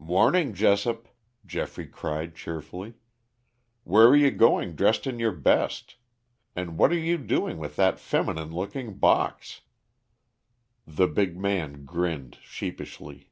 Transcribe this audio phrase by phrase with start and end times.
[0.00, 1.06] "Morning, Jessop,"
[1.46, 2.94] Geoffrey cried cheerfully.
[3.84, 5.94] "Where are you going dressed in your best.
[6.56, 9.60] And what are you doing with that feminine looking box?"
[10.84, 13.30] The big man grinned sheepishly.